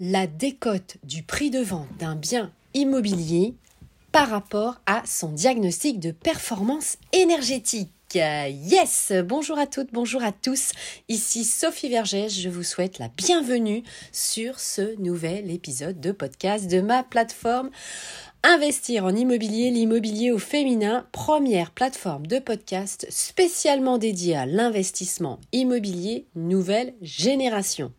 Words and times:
la 0.00 0.26
décote 0.26 0.96
du 1.04 1.22
prix 1.22 1.50
de 1.50 1.60
vente 1.60 1.88
d'un 1.98 2.16
bien 2.16 2.52
immobilier 2.74 3.54
par 4.12 4.28
rapport 4.28 4.80
à 4.86 5.02
son 5.06 5.30
diagnostic 5.30 6.00
de 6.00 6.10
performance 6.10 6.98
énergétique. 7.12 7.90
Yes 8.14 9.12
Bonjour 9.24 9.58
à 9.58 9.66
toutes, 9.66 9.92
bonjour 9.92 10.22
à 10.22 10.30
tous. 10.30 10.70
Ici 11.08 11.42
Sophie 11.42 11.88
Vergès, 11.88 12.28
je 12.28 12.48
vous 12.48 12.62
souhaite 12.62 13.00
la 13.00 13.08
bienvenue 13.08 13.82
sur 14.12 14.60
ce 14.60 14.96
nouvel 15.00 15.50
épisode 15.50 16.00
de 16.00 16.12
podcast 16.12 16.70
de 16.70 16.80
ma 16.80 17.02
plateforme 17.02 17.70
Investir 18.46 19.06
en 19.06 19.16
immobilier, 19.16 19.70
l'immobilier 19.70 20.30
au 20.30 20.38
féminin, 20.38 21.06
première 21.12 21.70
plateforme 21.70 22.26
de 22.26 22.38
podcast 22.38 23.06
spécialement 23.08 23.96
dédiée 23.96 24.36
à 24.36 24.44
l'investissement 24.44 25.40
immobilier 25.52 26.26
nouvelle 26.34 26.92
génération, 27.00 27.90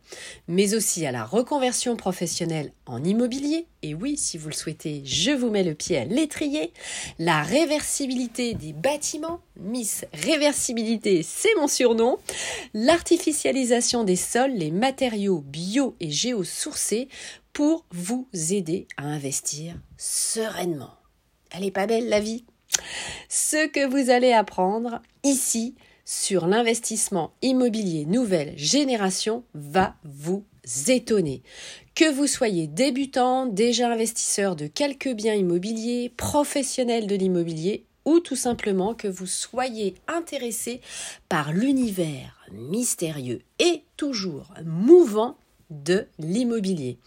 mais 0.46 0.76
aussi 0.76 1.04
à 1.04 1.10
la 1.10 1.24
reconversion 1.24 1.96
professionnelle 1.96 2.70
en 2.86 3.02
immobilier. 3.02 3.66
Et 3.82 3.94
oui, 3.94 4.16
si 4.16 4.38
vous 4.38 4.48
le 4.48 4.54
souhaitez, 4.54 5.02
je 5.04 5.32
vous 5.32 5.50
mets 5.50 5.64
le 5.64 5.74
pied 5.74 5.98
à 5.98 6.04
l'étrier. 6.04 6.72
La 7.18 7.42
réversibilité 7.42 8.54
des 8.54 8.72
bâtiments, 8.72 9.40
Miss 9.56 10.04
Réversibilité, 10.12 11.24
c'est 11.24 11.54
mon 11.56 11.66
surnom. 11.66 12.18
L'artificialisation 12.72 14.04
des 14.04 14.14
sols, 14.14 14.52
les 14.52 14.70
matériaux 14.70 15.40
bio 15.40 15.96
et 15.98 16.10
géosourcés 16.12 17.08
pour 17.56 17.86
vous 17.90 18.28
aider 18.50 18.86
à 18.98 19.04
investir 19.04 19.76
sereinement. 19.96 20.92
Elle 21.50 21.64
est 21.64 21.70
pas 21.70 21.86
belle 21.86 22.10
la 22.10 22.20
vie? 22.20 22.44
Ce 23.30 23.66
que 23.68 23.86
vous 23.86 24.10
allez 24.10 24.30
apprendre 24.30 25.00
ici 25.24 25.74
sur 26.04 26.48
l'investissement 26.48 27.32
immobilier 27.40 28.04
nouvelle 28.04 28.52
génération 28.58 29.42
va 29.54 29.94
vous 30.04 30.44
étonner. 30.88 31.42
Que 31.94 32.12
vous 32.12 32.26
soyez 32.26 32.66
débutant, 32.66 33.46
déjà 33.46 33.90
investisseur 33.90 34.54
de 34.54 34.66
quelques 34.66 35.14
biens 35.14 35.32
immobiliers, 35.32 36.12
professionnel 36.14 37.06
de 37.06 37.16
l'immobilier 37.16 37.86
ou 38.04 38.20
tout 38.20 38.36
simplement 38.36 38.92
que 38.92 39.08
vous 39.08 39.26
soyez 39.26 39.94
intéressé 40.08 40.82
par 41.30 41.54
l'univers 41.54 42.38
mystérieux 42.52 43.40
et 43.60 43.82
toujours 43.96 44.52
mouvant 44.62 45.38
de 45.70 46.06
l'immobilier. 46.18 46.98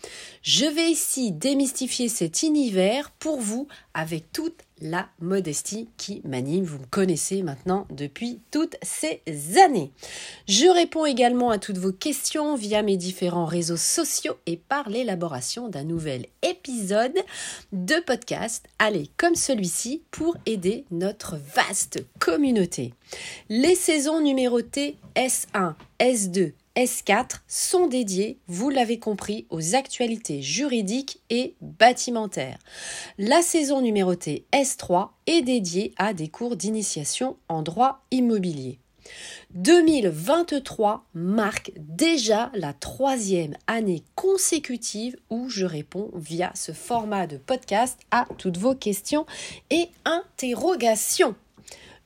Je 0.41 0.65
vais 0.65 0.91
ici 0.91 1.31
démystifier 1.31 2.09
cet 2.09 2.43
univers 2.43 3.11
pour 3.11 3.39
vous 3.39 3.67
avec 3.93 4.31
toute 4.31 4.63
la 4.81 5.09
modestie 5.19 5.89
qui 5.97 6.21
m'anime. 6.23 6.63
Vous 6.63 6.79
me 6.79 6.85
connaissez 6.85 7.43
maintenant 7.43 7.85
depuis 7.89 8.39
toutes 8.51 8.77
ces 8.81 9.21
années. 9.57 9.91
Je 10.47 10.67
réponds 10.67 11.05
également 11.05 11.49
à 11.49 11.57
toutes 11.57 11.77
vos 11.77 11.91
questions 11.91 12.55
via 12.55 12.81
mes 12.81 12.97
différents 12.97 13.45
réseaux 13.45 13.77
sociaux 13.77 14.37
et 14.45 14.57
par 14.57 14.89
l'élaboration 14.89 15.67
d'un 15.69 15.83
nouvel 15.83 16.25
épisode 16.41 17.17
de 17.73 17.95
podcast. 18.05 18.65
Allez, 18.79 19.09
comme 19.17 19.35
celui-ci, 19.35 20.03
pour 20.11 20.37
aider 20.45 20.85
notre 20.91 21.37
vaste 21.55 22.05
communauté. 22.19 22.93
Les 23.49 23.75
saisons 23.75 24.21
numérotées 24.21 24.97
S1, 25.15 25.73
S2, 25.99 26.53
S4 26.79 27.41
sont 27.45 27.87
dédiés, 27.87 28.39
vous 28.47 28.69
l'avez 28.69 28.99
compris, 28.99 29.45
aux 29.49 29.75
actualités 29.75 30.41
juridiques 30.41 31.19
et 31.29 31.55
bâtimentaires. 31.59 32.57
La 33.17 33.41
saison 33.41 33.81
numérotée 33.81 34.45
S3 34.53 35.09
est 35.27 35.41
dédiée 35.41 35.93
à 35.97 36.13
des 36.13 36.29
cours 36.29 36.55
d'initiation 36.55 37.35
en 37.49 37.63
droit 37.63 38.05
immobilier. 38.11 38.79
2023 39.55 41.05
marque 41.13 41.73
déjà 41.75 42.49
la 42.53 42.71
troisième 42.71 43.57
année 43.67 44.05
consécutive 44.15 45.17
où 45.29 45.49
je 45.49 45.65
réponds 45.65 46.11
via 46.15 46.53
ce 46.55 46.71
format 46.71 47.27
de 47.27 47.35
podcast 47.35 47.99
à 48.11 48.25
toutes 48.37 48.57
vos 48.57 48.75
questions 48.75 49.25
et 49.69 49.89
interrogations. 50.05 51.35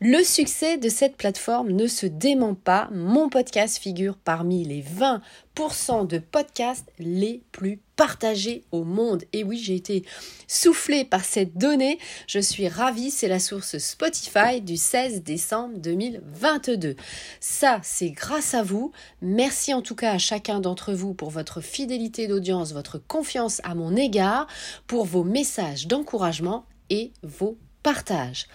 Le 0.06 0.22
succès 0.22 0.78
de 0.78 0.90
cette 0.90 1.16
plateforme 1.16 1.72
ne 1.72 1.88
se 1.88 2.06
dément 2.06 2.56
pas. 2.56 2.90
Mon 2.92 3.30
podcast 3.30 3.78
figure 3.78 4.18
parmi 4.18 4.66
les 4.66 4.84
20% 4.84 6.06
de 6.08 6.18
podcasts 6.18 6.92
les 7.00 7.42
plus 7.54 7.80
partagés 7.96 8.66
au 8.74 8.84
monde. 8.84 9.24
Et 9.32 9.46
oui, 9.46 9.58
j'ai 9.58 9.76
été 9.76 10.04
soufflée 10.46 11.06
par 11.06 11.24
cette 11.24 11.58
donnée. 11.58 12.00
Je 12.28 12.40
suis 12.40 12.68
ravie. 12.68 13.12
C'est 13.12 13.30
la 13.30 13.40
source 13.40 13.78
Spotify 13.78 14.60
du 14.60 14.76
16 14.76 15.24
décembre 15.24 15.78
2022. 15.78 16.98
Ça, 17.40 17.80
c'est 17.82 18.12
grâce 18.12 18.56
à 18.56 18.62
vous. 18.62 18.92
Merci 19.22 19.74
en 19.74 19.82
tout 19.82 19.96
cas 19.96 20.12
à 20.12 20.18
chacun 20.18 20.60
d'entre 20.60 20.92
vous 20.92 21.14
pour 21.14 21.30
votre 21.30 21.62
fidélité 21.62 22.28
d'audience, 22.28 22.74
votre 22.74 22.98
confiance 22.98 23.62
à 23.64 23.74
mon 23.74 23.96
égard, 23.96 24.48
pour 24.86 25.06
vos 25.06 25.24
messages 25.24 25.88
d'encouragement 25.88 26.66
et 26.90 27.14
vos 27.24 27.58
partages. 27.84 28.48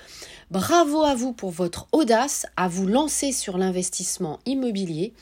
Bravo 0.51 1.03
à 1.03 1.15
vous 1.15 1.33
pour 1.33 1.51
votre 1.51 1.87
audace 1.93 2.47
à 2.57 2.69
vous 2.69 2.87
lancer 2.87 3.33
sur 3.33 3.59
l'investissement 3.59 4.41
immobilier 4.47 5.13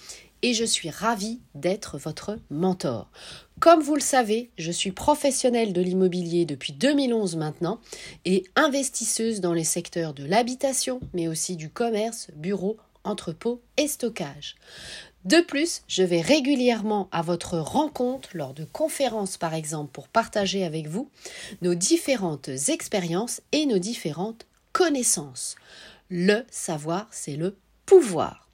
et 0.43 0.55
je 0.55 0.65
suis 0.65 0.91
ravie 0.91 1.41
d'être 1.55 1.99
votre 1.99 2.39
mentor. 2.49 3.11
Comme 3.59 3.81
vous 3.81 3.95
le 3.95 4.01
savez, 4.01 4.51
je 4.59 4.71
suis 4.71 4.93
professionnelle 4.93 5.73
de 5.73 5.81
l'immobilier 5.81 6.45
depuis 6.45 6.73
2011 6.73 7.37
maintenant 7.37 7.81
et 8.25 8.45
investisseuse 8.55 9.41
dans 9.41 9.55
les 9.55 9.65
secteurs 9.65 10.15
de 10.15 10.25
l'habitation, 10.25 11.01
mais 11.15 11.27
aussi 11.27 11.57
du 11.57 11.71
commerce, 11.71 12.29
bureau, 12.37 12.77
entrepôt 13.03 13.63
et 13.77 13.89
stockage. 13.89 14.57
De 15.27 15.41
plus, 15.41 15.83
je 15.89 16.05
vais 16.05 16.21
régulièrement 16.21 17.09
à 17.11 17.21
votre 17.21 17.59
rencontre 17.59 18.29
lors 18.35 18.55
de 18.55 18.65
conférences 18.65 19.37
par 19.37 19.55
exemple 19.55 19.91
pour 19.91 20.07
partager 20.07 20.65
avec 20.65 20.87
vous 20.87 21.11
nos 21.63 21.75
différentes 21.75 22.49
expériences 22.69 23.43
et 23.51 23.67
nos 23.67 23.79
différentes 23.79 24.47
connaissance. 24.71 25.57
Le 26.11 26.45
savoir, 26.49 27.09
c'est 27.11 27.35
le 27.35 27.57
pouvoir. 27.87 28.49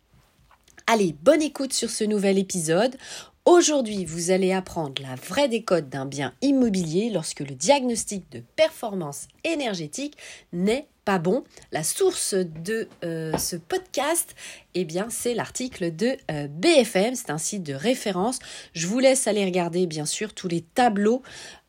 Allez, 0.86 1.14
bonne 1.22 1.42
écoute 1.42 1.74
sur 1.74 1.90
ce 1.90 2.04
nouvel 2.04 2.38
épisode. 2.38 2.96
Aujourd'hui, 3.44 4.06
vous 4.06 4.30
allez 4.30 4.54
apprendre 4.54 5.02
la 5.02 5.16
vraie 5.16 5.48
décote 5.48 5.90
d'un 5.90 6.06
bien 6.06 6.32
immobilier 6.40 7.10
lorsque 7.10 7.40
le 7.40 7.54
diagnostic 7.54 8.32
de 8.32 8.42
performance 8.56 9.28
énergétique 9.44 10.16
n'est 10.54 10.88
pas 11.04 11.18
bon. 11.18 11.44
La 11.72 11.82
source 11.82 12.34
de 12.34 12.88
euh, 13.04 13.36
ce 13.36 13.56
podcast, 13.56 14.34
eh 14.74 14.84
bien, 14.84 15.08
c'est 15.10 15.34
l'article 15.34 15.94
de 15.94 16.16
euh, 16.30 16.46
BFM. 16.48 17.14
C'est 17.14 17.30
un 17.30 17.38
site 17.38 17.62
de 17.64 17.74
référence. 17.74 18.38
Je 18.74 18.86
vous 18.86 19.00
laisse 19.00 19.26
aller 19.26 19.44
regarder, 19.44 19.86
bien 19.86 20.06
sûr, 20.06 20.32
tous 20.32 20.48
les 20.48 20.60
tableaux 20.60 21.22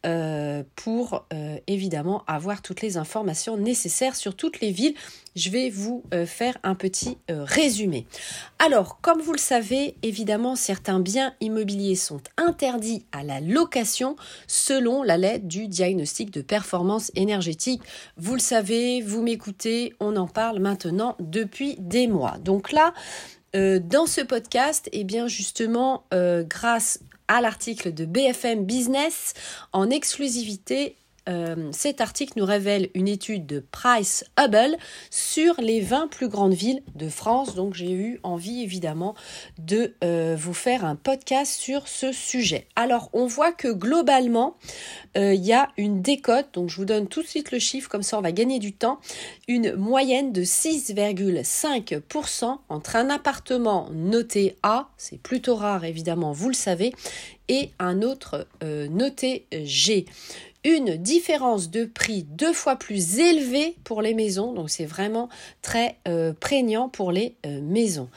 euh, 0.05 0.63
pour 0.75 1.25
évidemment 1.66 2.25
avoir 2.27 2.61
toutes 2.61 2.81
les 2.81 2.97
informations 2.97 3.55
nécessaires 3.55 4.17
sur 4.17 4.35
toutes 4.35 4.59
les 4.59 4.72
villes. 4.72 4.95
Je 5.35 5.49
vais 5.49 5.69
vous 5.69 6.03
faire 6.25 6.57
un 6.63 6.75
petit 6.75 7.17
résumé. 7.29 8.05
Alors, 8.59 8.99
comme 9.01 9.22
vous 9.22 9.31
le 9.31 9.39
savez, 9.39 9.95
évidemment, 10.03 10.55
certains 10.55 10.99
biens 10.99 11.33
immobiliers 11.39 11.95
sont 11.95 12.22
interdits 12.38 13.05
à 13.13 13.23
la 13.23 13.39
location 13.39 14.17
selon 14.45 15.03
la 15.03 15.17
lettre 15.17 15.47
du 15.47 15.67
diagnostic 15.67 16.31
de 16.31 16.41
performance 16.41 17.11
énergétique. 17.16 17.81
Vous 18.17 18.33
le 18.33 18.41
savez, 18.41 19.01
vous 19.01 19.22
m'écoutez, 19.23 19.94
on 20.00 20.16
en 20.16 20.28
parle 20.28 20.59
maintenant 20.59 21.16
depuis 21.19 21.75
des 21.79 22.07
mois. 22.07 22.38
Donc 22.39 22.72
là, 22.72 22.94
euh, 23.56 23.79
dans 23.79 24.06
ce 24.06 24.22
podcast, 24.22 24.89
eh 24.91 25.03
bien 25.03 25.28
justement, 25.28 26.06
euh, 26.13 26.44
grâce 26.44 27.00
à 27.28 27.41
l'article 27.41 27.94
de 27.94 28.06
BFM 28.06 28.66
Business 28.66 29.34
en 29.72 29.89
exclusivité, 29.89 30.97
euh, 31.29 31.69
cet 31.72 32.01
article 32.01 32.34
nous 32.35 32.45
révèle 32.45 32.89
une 32.94 33.07
étude 33.07 33.45
de 33.45 33.63
Price 33.72 34.25
Hubble 34.38 34.75
sur 35.09 35.56
les 35.61 35.79
20 35.79 36.09
plus 36.09 36.28
grandes 36.28 36.53
villes 36.53 36.84
de 36.95 37.07
France. 37.07 37.56
Donc 37.56 37.73
j'ai 37.73 37.91
eu 37.91 38.19
envie 38.23 38.61
évidemment 38.61 39.16
de 39.57 39.94
euh, 40.03 40.35
vous 40.38 40.53
faire 40.53 40.84
un 40.84 40.95
podcast 40.95 41.53
sur 41.53 41.88
ce 41.88 42.11
sujet. 42.11 42.67
Alors 42.75 43.09
on 43.13 43.25
voit 43.25 43.53
que 43.53 43.69
globalement 43.69 44.58
euh, 45.17 45.34
il 45.34 45.46
y 45.46 45.53
a 45.53 45.70
une 45.78 46.02
décote, 46.02 46.47
donc 46.53 46.70
je 46.70 46.75
vous 46.75 46.85
donne 46.85 47.08
tout 47.08 47.22
de 47.22 47.28
suite 47.28 47.52
le 47.52 47.59
chiffre, 47.59 47.90
comme 47.90 48.03
ça 48.03 48.17
on 48.17 48.22
va 48.22 48.31
gagner 48.31 48.59
du 48.59 48.73
temps, 48.73 48.99
une 49.47 49.75
moyenne 49.75 50.34
de 50.34 50.43
6,5% 50.43 52.58
entre 52.67 52.96
un 52.96 53.09
appartement 53.09 53.90
noté 53.91 54.58
A, 54.64 54.90
c'est 54.97 55.22
plutôt 55.22 55.55
rare 55.55 55.85
évidemment, 55.85 56.31
vous 56.31 56.49
le 56.49 56.55
savez, 56.55 56.93
et 57.49 57.72
un 57.78 58.02
autre 58.02 58.47
noté 58.61 59.46
G 59.52 60.05
une 60.63 60.95
différence 60.95 61.69
de 61.69 61.85
prix 61.85 62.23
deux 62.23 62.53
fois 62.53 62.75
plus 62.77 63.19
élevée 63.19 63.75
pour 63.83 64.01
les 64.01 64.13
maisons, 64.13 64.53
donc 64.53 64.69
c'est 64.69 64.85
vraiment 64.85 65.29
très 65.61 65.97
euh, 66.07 66.33
prégnant 66.33 66.89
pour 66.89 67.11
les 67.11 67.35
euh, 67.45 67.61
maisons. 67.61 68.09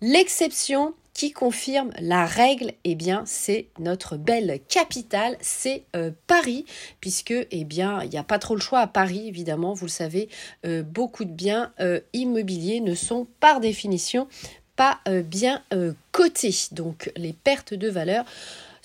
L'exception 0.00 0.94
qui 1.14 1.30
confirme 1.30 1.92
la 2.00 2.26
règle, 2.26 2.72
eh 2.82 2.96
bien, 2.96 3.22
c'est 3.24 3.68
notre 3.78 4.16
belle 4.16 4.58
capitale, 4.68 5.36
c'est 5.40 5.84
euh, 5.94 6.10
Paris, 6.26 6.66
puisque, 7.00 7.34
eh 7.50 7.64
bien, 7.64 8.02
il 8.02 8.10
n'y 8.10 8.18
a 8.18 8.24
pas 8.24 8.40
trop 8.40 8.56
le 8.56 8.60
choix 8.60 8.80
à 8.80 8.86
Paris, 8.88 9.28
évidemment, 9.28 9.74
vous 9.74 9.86
le 9.86 9.90
savez, 9.90 10.28
beaucoup 10.64 11.24
de 11.24 11.30
biens 11.30 11.72
immobiliers 12.12 12.80
ne 12.80 12.96
sont 12.96 13.28
par 13.38 13.60
définition 13.60 14.26
pas 14.74 14.98
bien 15.06 15.62
cotés, 16.10 16.52
donc 16.72 17.12
les 17.14 17.32
pertes 17.32 17.74
de 17.74 17.88
valeur 17.88 18.24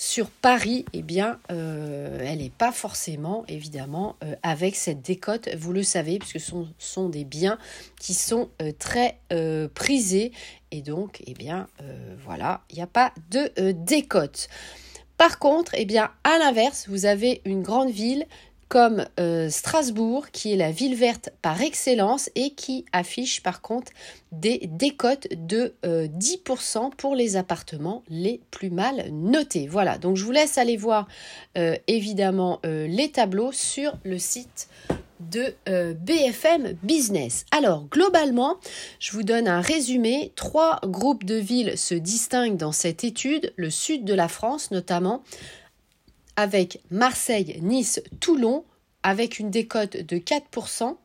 Sur 0.02 0.30
Paris, 0.30 0.86
eh 0.94 1.02
bien, 1.02 1.42
euh, 1.52 2.20
elle 2.26 2.38
n'est 2.38 2.50
pas 2.50 2.72
forcément, 2.72 3.44
évidemment, 3.50 4.16
euh, 4.24 4.34
avec 4.44 4.78
cette 4.78 5.02
décote. 5.02 5.50
Vous 5.58 5.74
le 5.74 5.84
savez, 5.84 6.20
puisque 6.20 6.40
ce 6.40 6.56
sont, 6.78 7.10
des 7.10 7.26
biens 7.26 7.58
qui 8.00 8.14
sont 8.14 8.48
très 8.80 9.20
prisés. 9.76 10.32
Et 10.72 10.82
donc, 10.82 11.22
eh 11.28 11.34
bien, 11.34 11.68
voilà, 12.24 12.62
il 12.70 12.78
n'y 12.78 12.82
a 12.82 12.88
pas 12.88 13.12
de 13.30 13.52
décote. 13.72 14.48
Par 15.18 15.38
contre, 15.38 15.74
eh 15.76 15.84
bien, 15.84 16.12
à 16.24 16.38
l'inverse, 16.38 16.88
vous 16.88 17.06
avez 17.06 17.42
une 17.44 17.62
grande 17.62 17.90
ville 17.90 18.26
comme 18.70 19.06
euh, 19.20 19.50
Strasbourg, 19.50 20.30
qui 20.32 20.54
est 20.54 20.56
la 20.56 20.72
ville 20.72 20.96
verte 20.96 21.32
par 21.42 21.60
excellence 21.62 22.30
et 22.36 22.52
qui 22.52 22.86
affiche 22.94 23.42
par 23.42 23.62
contre 23.62 23.92
des 24.32 24.70
décotes 24.72 25.28
de 25.32 25.74
10% 25.84 26.78
euh, 26.78 26.90
pour 26.96 27.16
les 27.16 27.36
appartements 27.36 28.04
les 28.10 28.42
plus 28.52 28.70
mal 28.70 29.10
notés. 29.12 29.68
Voilà, 29.68 29.98
donc 29.98 30.18
je 30.18 30.24
vous 30.24 30.32
laisse 30.32 30.60
aller 30.60 30.78
voir 30.78 31.08
euh, 31.58 31.76
évidemment 31.88 32.60
les 32.64 33.10
tableaux 33.12 33.52
sur 33.52 33.98
le 34.04 34.20
site 34.20 34.70
de 35.20 35.56
BFM 35.66 36.74
Business. 36.84 37.46
Alors, 37.52 37.88
globalement, 37.90 38.58
je 39.00 39.12
vous 39.12 39.24
donne 39.24 39.48
un 39.48 39.62
résumé. 39.62 40.32
Trois 40.36 40.80
groupes 40.84 41.26
de 41.26 41.36
villes 41.36 41.78
se 41.78 41.96
distinguent 41.96 42.58
dans 42.58 42.72
cette 42.72 43.04
étude, 43.04 43.52
le 43.56 43.70
sud 43.70 44.06
de 44.06 44.14
la 44.14 44.28
France 44.28 44.72
notamment, 44.72 45.24
avec 46.40 46.80
Marseille, 46.90 47.60
Nice, 47.62 48.02
Toulon, 48.22 48.64
avec 49.04 49.40
une 49.40 49.52
décote 49.52 49.98
de 49.98 50.16
4%. 50.16 50.96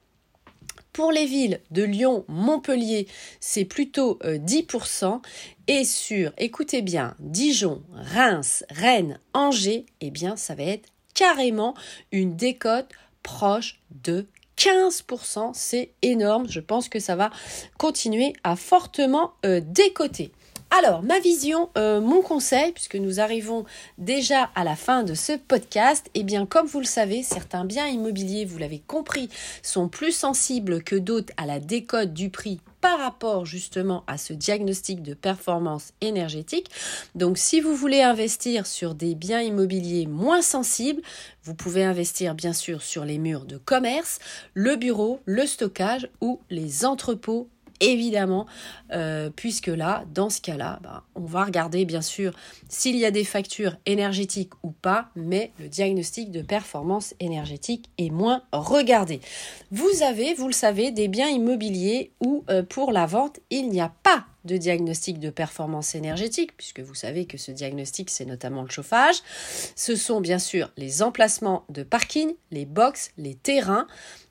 Pour 0.92 1.10
les 1.10 1.26
villes 1.26 1.60
de 1.72 1.82
Lyon, 1.82 2.24
Montpellier, 2.28 3.08
c'est 3.40 3.64
plutôt 3.64 4.20
10%. 4.22 5.04
Euh, 5.06 5.18
Et 5.66 5.84
sur, 5.84 6.32
écoutez 6.38 6.82
bien, 6.82 7.16
Dijon, 7.18 7.82
Reims, 7.92 8.64
Rennes, 8.70 9.18
Angers, 9.32 9.86
eh 10.00 10.12
bien, 10.12 10.36
ça 10.36 10.54
va 10.54 10.62
être 10.62 10.88
carrément 11.14 11.74
une 12.12 12.36
décote 12.36 12.90
proche 13.24 13.80
de 14.04 14.28
15%. 14.56 15.50
C'est 15.52 15.90
énorme. 16.02 16.48
Je 16.48 16.60
pense 16.60 16.88
que 16.88 17.00
ça 17.00 17.16
va 17.16 17.30
continuer 17.76 18.34
à 18.44 18.54
fortement 18.54 19.32
euh, 19.44 19.60
décoter. 19.60 20.30
Alors, 20.76 21.04
ma 21.04 21.20
vision, 21.20 21.70
euh, 21.78 22.00
mon 22.00 22.20
conseil, 22.20 22.72
puisque 22.72 22.96
nous 22.96 23.20
arrivons 23.20 23.64
déjà 23.96 24.50
à 24.56 24.64
la 24.64 24.74
fin 24.74 25.04
de 25.04 25.14
ce 25.14 25.34
podcast, 25.34 26.10
eh 26.14 26.24
bien, 26.24 26.46
comme 26.46 26.66
vous 26.66 26.80
le 26.80 26.84
savez, 26.84 27.22
certains 27.22 27.64
biens 27.64 27.86
immobiliers, 27.86 28.44
vous 28.44 28.58
l'avez 28.58 28.80
compris, 28.80 29.28
sont 29.62 29.88
plus 29.88 30.10
sensibles 30.10 30.82
que 30.82 30.96
d'autres 30.96 31.32
à 31.36 31.46
la 31.46 31.60
décote 31.60 32.12
du 32.12 32.28
prix 32.28 32.58
par 32.80 32.98
rapport 32.98 33.46
justement 33.46 34.02
à 34.08 34.18
ce 34.18 34.32
diagnostic 34.32 35.00
de 35.00 35.14
performance 35.14 35.92
énergétique. 36.00 36.70
Donc 37.14 37.38
si 37.38 37.60
vous 37.60 37.76
voulez 37.76 38.02
investir 38.02 38.66
sur 38.66 38.96
des 38.96 39.14
biens 39.14 39.42
immobiliers 39.42 40.06
moins 40.06 40.42
sensibles, 40.42 41.02
vous 41.44 41.54
pouvez 41.54 41.84
investir 41.84 42.34
bien 42.34 42.52
sûr 42.52 42.82
sur 42.82 43.04
les 43.04 43.18
murs 43.18 43.46
de 43.46 43.58
commerce, 43.58 44.18
le 44.54 44.74
bureau, 44.74 45.20
le 45.24 45.46
stockage 45.46 46.08
ou 46.20 46.40
les 46.50 46.84
entrepôts 46.84 47.48
évidemment, 47.92 48.46
euh, 48.92 49.30
puisque 49.34 49.68
là, 49.68 50.04
dans 50.12 50.30
ce 50.30 50.40
cas-là, 50.40 50.78
bah, 50.82 51.04
on 51.14 51.24
va 51.24 51.44
regarder 51.44 51.84
bien 51.84 52.02
sûr 52.02 52.32
s'il 52.68 52.96
y 52.96 53.04
a 53.04 53.10
des 53.10 53.24
factures 53.24 53.76
énergétiques 53.86 54.52
ou 54.62 54.70
pas, 54.70 55.08
mais 55.16 55.52
le 55.58 55.68
diagnostic 55.68 56.30
de 56.30 56.42
performance 56.42 57.14
énergétique 57.20 57.90
est 57.98 58.10
moins 58.10 58.42
regardé. 58.52 59.20
Vous 59.70 60.02
avez, 60.02 60.34
vous 60.34 60.46
le 60.46 60.52
savez, 60.52 60.90
des 60.90 61.08
biens 61.08 61.28
immobiliers 61.28 62.12
où 62.20 62.44
euh, 62.50 62.62
pour 62.62 62.92
la 62.92 63.06
vente, 63.06 63.40
il 63.50 63.68
n'y 63.68 63.80
a 63.80 63.92
pas 64.02 64.26
de 64.44 64.56
diagnostic 64.56 65.18
de 65.18 65.30
performance 65.30 65.94
énergétique, 65.94 66.56
puisque 66.56 66.80
vous 66.80 66.94
savez 66.94 67.24
que 67.24 67.38
ce 67.38 67.50
diagnostic, 67.50 68.10
c'est 68.10 68.26
notamment 68.26 68.62
le 68.62 68.68
chauffage. 68.68 69.16
Ce 69.74 69.96
sont 69.96 70.20
bien 70.20 70.38
sûr 70.38 70.70
les 70.76 71.02
emplacements 71.02 71.64
de 71.70 71.82
parking, 71.82 72.34
les 72.50 72.66
box, 72.66 73.10
les 73.16 73.34
terrains 73.34 73.86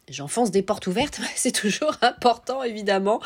j'enfonce 0.10 0.52
des 0.52 0.62
portes 0.62 0.88
ouvertes, 0.88 1.20
c'est 1.36 1.52
toujours 1.52 1.96
important 2.02 2.64
évidemment 2.64 3.22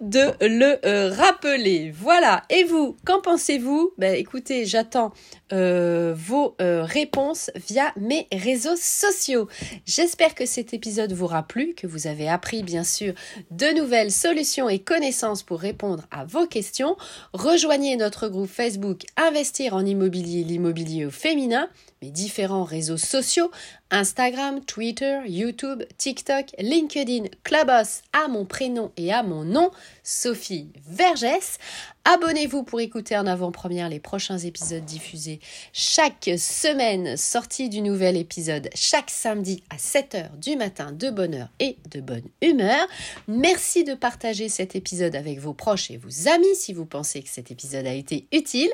de 0.00 0.32
le 0.40 0.78
euh, 0.86 1.10
rappeler. 1.12 1.90
Voilà, 1.90 2.42
et 2.50 2.64
vous, 2.64 2.96
qu'en 3.04 3.20
pensez-vous? 3.20 3.92
Ben, 3.98 4.14
Écoutez, 4.14 4.64
j'attends 4.64 5.12
euh, 5.52 6.14
vos 6.16 6.54
euh, 6.60 6.84
réponses 6.84 7.50
via 7.68 7.92
mes 7.96 8.26
réseaux 8.32 8.76
sociaux. 8.76 9.48
J'espère 9.86 10.34
que 10.34 10.46
cet 10.46 10.74
épisode 10.74 11.12
vous 11.12 11.22
aura 11.24 11.42
plu, 11.42 11.74
que 11.74 11.86
vous 11.86 12.06
avez 12.06 12.28
appris 12.28 12.62
bien 12.62 12.84
sûr 12.84 13.14
de 13.50 13.74
nouvelles 13.76 14.10
solutions 14.10 14.68
et 14.68 14.78
connaissances 14.78 15.42
pour 15.42 15.60
répondre 15.60 16.04
à 16.10 16.24
vos 16.24 16.46
questions. 16.46 16.96
Rejoignez 17.32 17.96
notre 17.96 18.28
groupe 18.28 18.50
Facebook 18.50 19.02
Investir 19.16 19.74
en 19.74 19.84
immobilier, 19.84 20.42
l'immobilier 20.44 21.06
au 21.06 21.10
féminin, 21.10 21.68
mes 22.02 22.10
différents 22.10 22.64
réseaux 22.64 22.96
sociaux, 22.96 23.50
Instagram, 23.92 24.64
Twitter, 24.64 25.20
YouTube, 25.26 25.82
TikTok, 25.98 26.46
LinkedIn, 26.58 27.24
Clubhouse 27.44 28.00
à 28.14 28.26
mon 28.26 28.46
prénom 28.46 28.90
et 28.96 29.12
à 29.12 29.22
mon 29.22 29.44
nom, 29.44 29.70
Sophie 30.02 30.70
Vergès. 30.88 31.58
Abonnez-vous 32.06 32.62
pour 32.62 32.80
écouter 32.80 33.18
en 33.18 33.26
avant-première 33.26 33.90
les 33.90 34.00
prochains 34.00 34.38
épisodes 34.38 34.84
diffusés 34.84 35.40
chaque 35.74 36.30
semaine, 36.38 37.18
sortie 37.18 37.68
du 37.68 37.82
nouvel 37.82 38.16
épisode 38.16 38.70
chaque 38.74 39.10
samedi 39.10 39.62
à 39.68 39.76
7h 39.76 40.38
du 40.38 40.56
matin 40.56 40.90
de 40.92 41.10
bonne 41.10 41.34
heure 41.34 41.50
et 41.60 41.76
de 41.90 42.00
bonne 42.00 42.26
humeur. 42.40 42.88
Merci 43.28 43.84
de 43.84 43.94
partager 43.94 44.48
cet 44.48 44.74
épisode 44.74 45.14
avec 45.14 45.38
vos 45.38 45.52
proches 45.52 45.90
et 45.90 45.98
vos 45.98 46.28
amis 46.28 46.56
si 46.56 46.72
vous 46.72 46.86
pensez 46.86 47.22
que 47.22 47.28
cet 47.28 47.50
épisode 47.50 47.86
a 47.86 47.92
été 47.92 48.26
utile. 48.32 48.72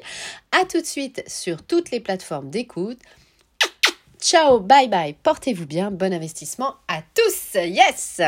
À 0.53 0.65
tout 0.65 0.81
de 0.81 0.87
suite 0.87 1.25
sur 1.27 1.65
toutes 1.65 1.91
les 1.91 2.01
plateformes 2.01 2.51
d'écoute. 2.51 3.01
Ciao, 4.21 4.59
bye 4.59 4.89
bye, 4.89 5.15
portez-vous 5.23 5.67
bien, 5.67 5.91
bon 5.93 6.13
investissement 6.13 6.75
à 6.89 7.03
tous, 7.15 7.55
yes 7.55 8.21